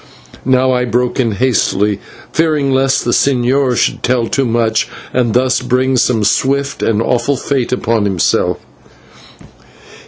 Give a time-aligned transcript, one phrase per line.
[0.47, 1.99] Now I broke in hastily,
[2.33, 7.37] fearing lest the señor should tell too much, and thus bring some swift and awful
[7.37, 8.57] fate upon himself.